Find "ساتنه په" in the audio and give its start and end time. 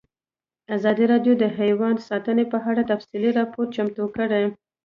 2.07-2.57